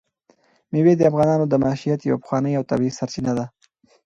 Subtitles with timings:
[0.71, 3.45] مېوې د افغانانو د معیشت یوه پخوانۍ او طبیعي سرچینه ده.